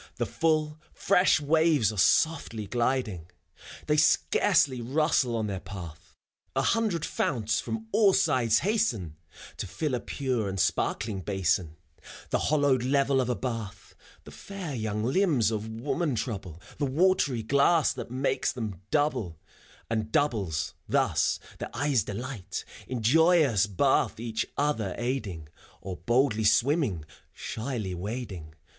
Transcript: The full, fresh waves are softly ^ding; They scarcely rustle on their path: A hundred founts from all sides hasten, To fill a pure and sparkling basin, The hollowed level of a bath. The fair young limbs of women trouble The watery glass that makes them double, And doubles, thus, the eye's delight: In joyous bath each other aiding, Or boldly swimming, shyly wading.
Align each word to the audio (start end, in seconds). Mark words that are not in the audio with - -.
The 0.15 0.25
full, 0.25 0.79
fresh 0.95 1.39
waves 1.39 1.93
are 1.93 1.97
softly 1.99 2.67
^ding; 2.67 3.25
They 3.85 3.97
scarcely 3.97 4.81
rustle 4.81 5.35
on 5.35 5.45
their 5.45 5.59
path: 5.59 6.15
A 6.55 6.63
hundred 6.63 7.05
founts 7.05 7.61
from 7.61 7.85
all 7.91 8.11
sides 8.11 8.57
hasten, 8.65 9.15
To 9.57 9.67
fill 9.67 9.93
a 9.93 9.99
pure 9.99 10.49
and 10.49 10.59
sparkling 10.59 11.19
basin, 11.21 11.77
The 12.31 12.39
hollowed 12.49 12.81
level 12.83 13.21
of 13.21 13.29
a 13.29 13.35
bath. 13.35 13.93
The 14.23 14.31
fair 14.31 14.73
young 14.73 15.03
limbs 15.03 15.51
of 15.51 15.67
women 15.67 16.15
trouble 16.15 16.59
The 16.79 16.87
watery 16.87 17.43
glass 17.43 17.93
that 17.93 18.09
makes 18.09 18.51
them 18.51 18.81
double, 18.89 19.39
And 19.87 20.11
doubles, 20.11 20.73
thus, 20.89 21.39
the 21.59 21.69
eye's 21.77 22.01
delight: 22.03 22.65
In 22.87 23.03
joyous 23.03 23.67
bath 23.67 24.19
each 24.19 24.47
other 24.57 24.95
aiding, 24.97 25.47
Or 25.79 25.95
boldly 25.97 26.43
swimming, 26.45 27.05
shyly 27.33 27.93
wading. 27.93 28.55